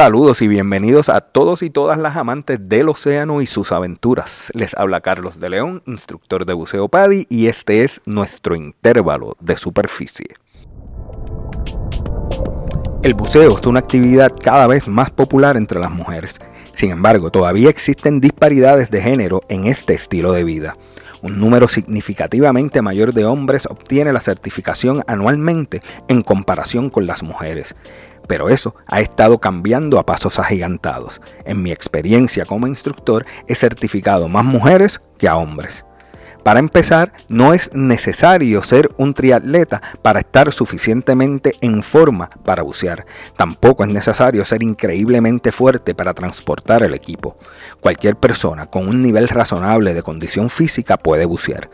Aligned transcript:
Saludos 0.00 0.40
y 0.40 0.48
bienvenidos 0.48 1.10
a 1.10 1.20
todos 1.20 1.62
y 1.62 1.68
todas 1.68 1.98
las 1.98 2.16
amantes 2.16 2.58
del 2.70 2.88
océano 2.88 3.42
y 3.42 3.46
sus 3.46 3.70
aventuras. 3.70 4.50
Les 4.54 4.72
habla 4.74 5.02
Carlos 5.02 5.40
de 5.40 5.50
León, 5.50 5.82
instructor 5.84 6.46
de 6.46 6.54
buceo 6.54 6.88
PADI, 6.88 7.26
y 7.28 7.48
este 7.48 7.84
es 7.84 8.00
nuestro 8.06 8.56
intervalo 8.56 9.36
de 9.40 9.58
superficie. 9.58 10.28
El 13.02 13.12
buceo 13.12 13.58
es 13.58 13.66
una 13.66 13.80
actividad 13.80 14.32
cada 14.42 14.66
vez 14.66 14.88
más 14.88 15.10
popular 15.10 15.58
entre 15.58 15.78
las 15.78 15.90
mujeres. 15.90 16.40
Sin 16.74 16.92
embargo, 16.92 17.30
todavía 17.30 17.68
existen 17.68 18.22
disparidades 18.22 18.90
de 18.90 19.02
género 19.02 19.42
en 19.50 19.66
este 19.66 19.92
estilo 19.92 20.32
de 20.32 20.44
vida. 20.44 20.78
Un 21.20 21.38
número 21.38 21.68
significativamente 21.68 22.80
mayor 22.80 23.12
de 23.12 23.26
hombres 23.26 23.66
obtiene 23.66 24.14
la 24.14 24.20
certificación 24.20 25.02
anualmente 25.06 25.82
en 26.08 26.22
comparación 26.22 26.88
con 26.88 27.06
las 27.06 27.22
mujeres 27.22 27.76
pero 28.30 28.48
eso 28.48 28.76
ha 28.86 29.00
estado 29.00 29.40
cambiando 29.40 29.98
a 29.98 30.06
pasos 30.06 30.38
agigantados. 30.38 31.20
En 31.44 31.64
mi 31.64 31.72
experiencia 31.72 32.44
como 32.44 32.68
instructor 32.68 33.26
he 33.48 33.56
certificado 33.56 34.28
más 34.28 34.44
mujeres 34.44 35.00
que 35.18 35.26
a 35.26 35.34
hombres. 35.34 35.84
Para 36.44 36.60
empezar, 36.60 37.12
no 37.26 37.52
es 37.52 37.74
necesario 37.74 38.62
ser 38.62 38.92
un 38.98 39.14
triatleta 39.14 39.82
para 40.00 40.20
estar 40.20 40.52
suficientemente 40.52 41.56
en 41.60 41.82
forma 41.82 42.30
para 42.44 42.62
bucear. 42.62 43.04
Tampoco 43.36 43.82
es 43.82 43.90
necesario 43.90 44.44
ser 44.44 44.62
increíblemente 44.62 45.50
fuerte 45.50 45.96
para 45.96 46.14
transportar 46.14 46.84
el 46.84 46.94
equipo. 46.94 47.36
Cualquier 47.80 48.14
persona 48.14 48.66
con 48.66 48.86
un 48.86 49.02
nivel 49.02 49.26
razonable 49.26 49.92
de 49.92 50.04
condición 50.04 50.50
física 50.50 50.96
puede 50.98 51.24
bucear. 51.24 51.68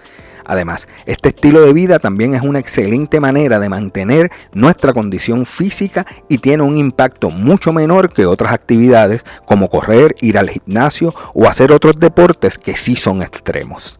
Además, 0.47 0.87
este 1.07 1.31
estilo 1.31 1.61
de 1.61 1.73
vida 1.73 1.99
también 1.99 2.35
es 2.35 2.43
una 2.43 2.61
excelente 2.61 3.21
manera 3.21 3.59
de 3.59 3.69
mantener 3.69 4.31
nuestra 4.53 4.93
condición 4.93 5.45
física 5.45 6.07
y 6.29 6.39
tiene 6.39 6.63
un 6.63 6.79
impacto 6.79 7.31
mucho 7.31 7.73
menor 7.73 8.13
que 8.13 8.27
otras 8.27 8.53
actividades 8.53 9.25
como 9.45 9.69
correr, 9.69 10.15
ir 10.21 10.39
al 10.39 10.49
gimnasio 10.49 11.15
o 11.35 11.47
hacer 11.47 11.73
otros 11.73 11.99
deportes 11.99 12.59
que 12.59 12.77
sí 12.77 12.95
son 12.95 13.23
extremos. 13.23 13.99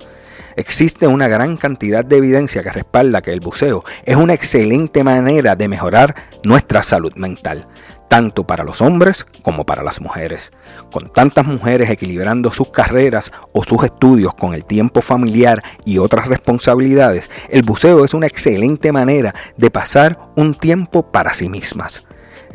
Existe 0.57 1.07
una 1.07 1.29
gran 1.29 1.57
cantidad 1.57 2.05
de 2.05 2.17
evidencia 2.17 2.63
que 2.63 2.73
respalda 2.73 3.23
que 3.23 3.33
el 3.33 3.41
buceo 3.41 3.85
es 4.05 4.17
una 4.17 4.35
excelente 4.35 5.05
manera 5.05 5.55
de 5.55 5.69
mejorar 5.69 6.15
nuestra 6.43 6.83
salud 6.83 7.13
mental 7.15 7.69
tanto 8.09 8.47
para 8.47 8.65
los 8.65 8.81
hombres 8.81 9.27
como 9.43 9.65
para 9.65 9.83
las 9.83 10.01
mujeres. 10.01 10.53
Con 10.93 11.13
tantas 11.13 11.47
mujeres 11.47 11.91
equilibrando 11.91 12.51
sus 12.51 12.71
carreras 12.71 13.33
o 13.53 13.63
sus 13.63 13.85
estudios 13.85 14.35
con 14.35 14.55
el 14.55 14.65
tiempo 14.65 15.01
familiar 15.01 15.63
y 15.85 15.99
otras 15.99 16.29
responsabilidades, 16.29 17.31
el 17.49 17.63
buceo 17.63 18.05
es 18.05 18.15
una 18.15 18.27
excelente 18.27 18.93
manera 18.93 19.35
de 19.57 19.71
pasar 19.71 20.19
un 20.37 20.55
tiempo 20.55 21.11
para 21.11 21.35
sí 21.35 21.49
mismas. 21.49 22.05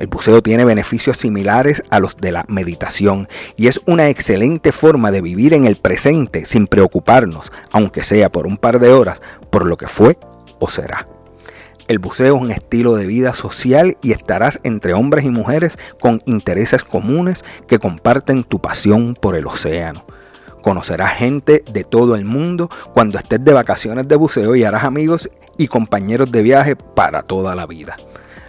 El 0.01 0.07
buceo 0.07 0.41
tiene 0.41 0.65
beneficios 0.65 1.17
similares 1.17 1.83
a 1.91 1.99
los 1.99 2.17
de 2.17 2.31
la 2.31 2.43
meditación 2.47 3.29
y 3.55 3.67
es 3.67 3.79
una 3.85 4.09
excelente 4.09 4.71
forma 4.71 5.11
de 5.11 5.21
vivir 5.21 5.53
en 5.53 5.65
el 5.65 5.75
presente 5.75 6.45
sin 6.45 6.65
preocuparnos, 6.65 7.51
aunque 7.71 8.03
sea 8.03 8.31
por 8.31 8.47
un 8.47 8.57
par 8.57 8.79
de 8.79 8.91
horas, 8.91 9.21
por 9.51 9.67
lo 9.67 9.77
que 9.77 9.87
fue 9.87 10.17
o 10.57 10.67
será. 10.67 11.07
El 11.87 11.99
buceo 11.99 12.35
es 12.35 12.41
un 12.41 12.49
estilo 12.49 12.95
de 12.95 13.05
vida 13.05 13.35
social 13.35 13.95
y 14.01 14.13
estarás 14.13 14.59
entre 14.63 14.93
hombres 14.93 15.23
y 15.23 15.29
mujeres 15.29 15.77
con 15.99 16.19
intereses 16.25 16.83
comunes 16.83 17.45
que 17.67 17.77
comparten 17.77 18.43
tu 18.43 18.59
pasión 18.59 19.13
por 19.13 19.35
el 19.35 19.45
océano. 19.45 20.03
Conocerás 20.63 21.11
gente 21.11 21.63
de 21.71 21.83
todo 21.83 22.15
el 22.15 22.25
mundo 22.25 22.71
cuando 22.95 23.19
estés 23.19 23.45
de 23.45 23.53
vacaciones 23.53 24.07
de 24.07 24.15
buceo 24.15 24.55
y 24.55 24.63
harás 24.63 24.83
amigos 24.83 25.29
y 25.59 25.67
compañeros 25.67 26.31
de 26.31 26.41
viaje 26.41 26.75
para 26.75 27.21
toda 27.21 27.53
la 27.53 27.67
vida. 27.67 27.97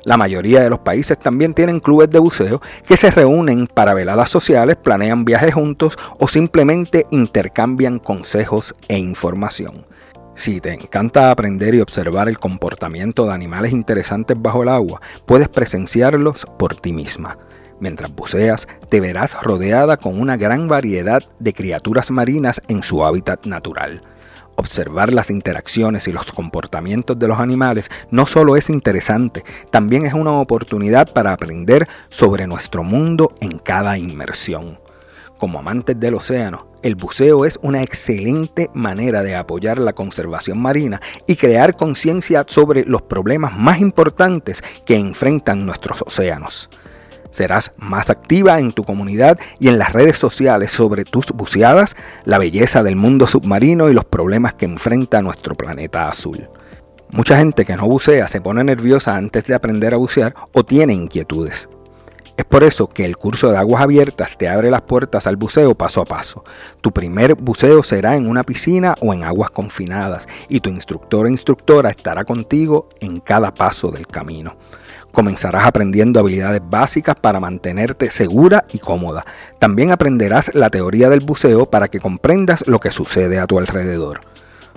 La 0.05 0.17
mayoría 0.17 0.63
de 0.63 0.71
los 0.71 0.81
países 0.81 1.19
también 1.19 1.55
tienen 1.55 1.81
clubes 1.81 2.11
de 2.11 2.19
buceo 2.19 2.61
que 2.87 2.97
se 2.97 3.11
reúnen 3.11 3.67
para 3.67 3.95
veladas 3.95 4.31
sociales, 4.31 4.77
planean 4.77 5.25
viajes 5.25 5.55
juntos 5.55 5.97
o 6.19 6.27
simplemente 6.27 7.07
intercambian 7.11 7.99
consejos 7.99 8.75
e 8.89 8.99
información. 8.99 9.87
Si 10.35 10.61
te 10.61 10.73
encanta 10.73 11.31
aprender 11.31 11.75
y 11.75 11.81
observar 11.81 12.29
el 12.29 12.39
comportamiento 12.39 13.27
de 13.27 13.33
animales 13.33 13.73
interesantes 13.73 14.37
bajo 14.41 14.63
el 14.63 14.71
agua, 14.71 15.01
puedes 15.27 15.49
presenciarlos 15.49 16.47
por 16.59 16.75
ti 16.75 16.93
misma. 16.93 17.39
Mientras 17.79 18.15
buceas, 18.15 18.67
te 18.89 19.01
verás 19.01 19.41
rodeada 19.43 19.97
con 19.97 20.21
una 20.21 20.37
gran 20.37 20.69
variedad 20.69 21.23
de 21.39 21.53
criaturas 21.53 22.11
marinas 22.11 22.63
en 22.69 22.83
su 22.83 23.05
hábitat 23.05 23.45
natural. 23.45 24.03
Observar 24.57 25.13
las 25.13 25.31
interacciones 25.31 26.07
y 26.09 26.13
los 26.13 26.31
comportamientos 26.33 27.19
de 27.19 27.29
los 27.29 27.39
animales 27.39 27.91
no 28.11 28.27
solo 28.27 28.57
es 28.57 28.69
interesante, 28.69 29.45
también 29.71 30.05
es 30.05 30.13
una 30.13 30.33
oportunidad 30.33 31.13
para 31.13 31.33
aprender 31.33 31.89
sobre 32.11 32.47
nuestro 32.47 32.83
mundo 32.85 33.35
en 33.41 33.59
cada 33.59 33.97
inmersión. 33.99 34.79
Como 35.39 35.59
amantes 35.59 35.99
del 35.99 36.15
océano, 36.15 36.69
el 36.83 36.95
buceo 36.95 37.45
es 37.45 37.59
una 37.63 37.83
excelente 37.83 38.71
manera 38.75 39.23
de 39.23 39.35
apoyar 39.35 39.79
la 39.79 39.93
conservación 39.93 40.61
marina 40.61 41.01
y 41.27 41.37
crear 41.37 41.75
conciencia 41.75 42.45
sobre 42.47 42.85
los 42.85 43.03
problemas 43.03 43.57
más 43.57 43.81
importantes 43.81 44.63
que 44.85 44.97
enfrentan 44.97 45.67
nuestros 45.67 46.03
océanos. 46.03 46.71
Serás 47.33 47.73
más 47.77 48.11
activa 48.11 48.61
en 48.61 48.73
tu 48.73 48.85
comunidad 48.85 49.41
y 49.59 49.69
en 49.69 49.79
las 49.79 49.93
redes 49.93 50.19
sociales 50.19 50.71
sobre 50.71 51.05
tus 51.05 51.27
buceadas, 51.29 51.97
la 52.25 52.39
belleza 52.39 52.83
del 52.85 52.95
mundo 52.95 53.27
submarino 53.27 53.89
y 53.89 53.95
los 53.95 54.05
problemas 54.05 54.55
que 54.55 54.67
enfrenta 54.67 55.23
nuestro 55.23 55.57
planeta 55.57 56.09
azul. 56.09 56.49
Mucha 57.11 57.37
gente 57.37 57.65
que 57.65 57.77
no 57.77 57.89
bucea 57.89 58.29
se 58.29 58.41
pone 58.41 58.63
nerviosa 58.63 59.17
antes 59.17 59.45
de 59.45 59.55
aprender 59.55 59.95
a 59.95 59.97
bucear 59.97 60.35
o 60.53 60.65
tiene 60.65 60.93
inquietudes. 60.93 61.69
Es 62.37 62.45
por 62.47 62.65
eso 62.65 62.89
que 62.89 63.05
el 63.05 63.17
curso 63.17 63.51
de 63.51 63.59
aguas 63.59 63.83
abiertas 63.83 64.39
te 64.39 64.49
abre 64.49 64.71
las 64.71 64.83
puertas 64.83 65.27
al 65.27 65.37
buceo 65.37 65.75
paso 65.75 66.01
a 66.01 66.05
paso. 66.05 66.45
Tu 66.81 66.91
primer 66.91 67.35
buceo 67.35 67.83
será 67.83 68.17
en 68.17 68.27
una 68.27 68.43
piscina 68.43 68.95
o 69.01 69.13
en 69.13 69.23
aguas 69.23 69.51
confinadas 69.51 70.27
y 70.49 70.61
tu 70.61 70.71
instructor 70.71 71.27
o 71.27 71.29
instructora 71.29 71.91
estará 71.91 72.25
contigo 72.25 72.89
en 73.01 73.21
cada 73.21 73.53
paso 73.53 73.91
del 73.91 74.07
camino. 74.07 74.57
Comenzarás 75.13 75.65
aprendiendo 75.65 76.21
habilidades 76.21 76.63
básicas 76.65 77.15
para 77.15 77.39
mantenerte 77.39 78.11
segura 78.11 78.65
y 78.73 78.79
cómoda. 78.79 79.25
También 79.59 79.93
aprenderás 79.93 80.55
la 80.55 80.71
teoría 80.71 81.11
del 81.11 81.21
buceo 81.21 81.71
para 81.71 81.89
que 81.89 82.01
comprendas 82.01 82.65
lo 82.67 82.81
que 82.81 82.91
sucede 82.91 83.39
a 83.39 83.47
tu 83.47 83.59
alrededor. 83.59 84.21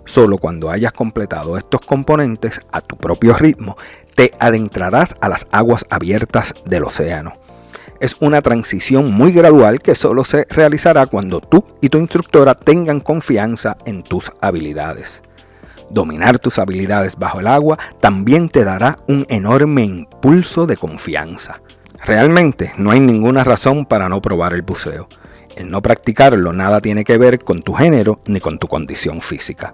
Solo 0.06 0.38
cuando 0.38 0.70
hayas 0.70 0.92
completado 0.92 1.58
estos 1.58 1.82
componentes 1.82 2.62
a 2.72 2.82
tu 2.82 2.96
propio 2.98 3.36
ritmo, 3.36 3.78
te 4.14 4.32
adentrarás 4.40 5.16
a 5.22 5.30
las 5.30 5.48
aguas 5.52 5.86
abiertas 5.90 6.54
del 6.66 6.84
océano 6.84 7.34
es 8.00 8.16
una 8.20 8.42
transición 8.42 9.12
muy 9.12 9.32
gradual 9.32 9.82
que 9.82 9.96
solo 9.96 10.24
se 10.24 10.46
realizará 10.50 11.06
cuando 11.08 11.40
tú 11.40 11.66
y 11.82 11.90
tu 11.90 11.98
instructora 11.98 12.56
tengan 12.56 13.00
confianza 13.00 13.78
en 13.86 14.04
tus 14.04 14.32
habilidades. 14.42 15.24
Dominar 15.90 16.40
tus 16.40 16.60
habilidades 16.60 17.16
bajo 17.18 17.40
el 17.40 17.48
agua 17.48 17.78
también 18.00 18.50
te 18.50 18.64
dará 18.64 18.98
un 19.08 19.26
enorme 19.30 19.84
impulso 19.84 20.66
de 20.66 20.78
confianza. 20.78 21.62
Realmente 22.04 22.74
no 22.78 22.92
hay 22.92 23.00
ninguna 23.00 23.44
razón 23.44 23.86
para 23.86 24.10
no 24.10 24.22
probar 24.22 24.54
el 24.54 24.62
buceo. 24.62 25.08
El 25.56 25.72
no 25.72 25.82
practicarlo 25.82 26.52
nada 26.54 26.82
tiene 26.82 27.04
que 27.04 27.18
ver 27.18 27.40
con 27.40 27.62
tu 27.62 27.74
género 27.74 28.20
ni 28.26 28.40
con 28.40 28.60
tu 28.60 28.68
condición 28.68 29.22
física. 29.22 29.74